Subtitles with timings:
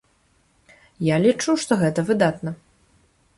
[1.07, 2.55] Я лічу, што гэта выдатна.